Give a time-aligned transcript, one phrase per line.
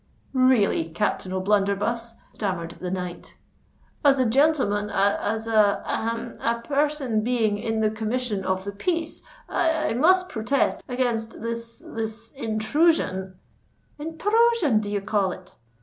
[0.33, 3.37] "Really, Captain O'Blunderbuss," stammered the knight,
[4.03, 13.37] "as a gentleman—as a—ahem—a person being in the Commission of the Peace—I—must protest against—this—this intrusion——"
[13.99, 15.55] "Inthrusion do ye call it?"